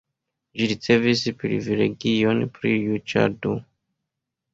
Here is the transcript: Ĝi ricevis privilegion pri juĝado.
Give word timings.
Ĝi 0.59 0.69
ricevis 0.69 1.21
privilegion 1.43 2.41
pri 2.55 2.71
juĝado. 2.87 3.53